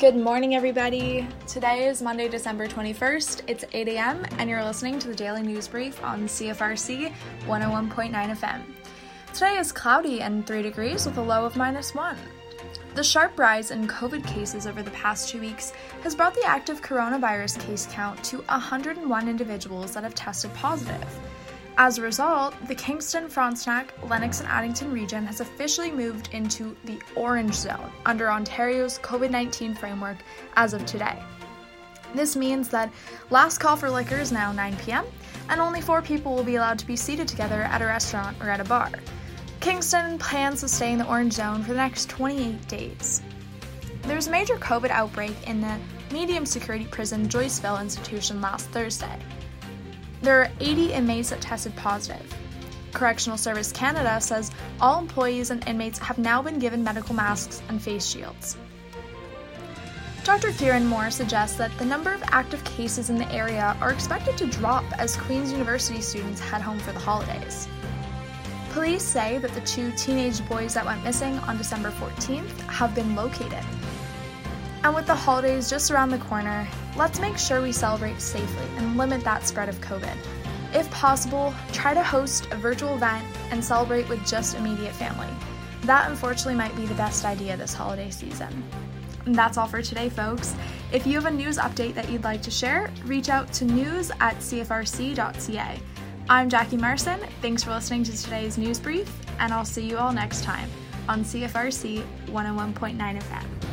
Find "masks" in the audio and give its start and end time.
57.14-57.60